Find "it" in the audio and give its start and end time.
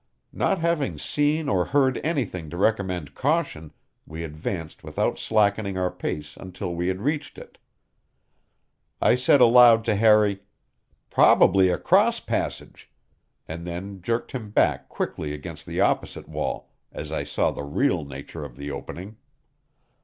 7.37-7.59